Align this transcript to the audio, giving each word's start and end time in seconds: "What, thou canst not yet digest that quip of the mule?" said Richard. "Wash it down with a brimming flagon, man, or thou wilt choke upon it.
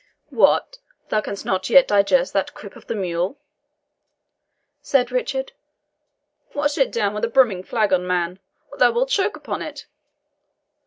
"What, 0.31 0.79
thou 1.09 1.21
canst 1.21 1.45
not 1.45 1.69
yet 1.69 1.87
digest 1.87 2.33
that 2.33 2.55
quip 2.55 2.75
of 2.75 2.87
the 2.87 2.95
mule?" 2.95 3.37
said 4.81 5.11
Richard. 5.11 5.51
"Wash 6.55 6.79
it 6.79 6.91
down 6.91 7.13
with 7.13 7.23
a 7.23 7.27
brimming 7.29 7.61
flagon, 7.61 8.07
man, 8.07 8.39
or 8.71 8.79
thou 8.79 8.91
wilt 8.93 9.09
choke 9.09 9.37
upon 9.37 9.61
it. 9.61 9.85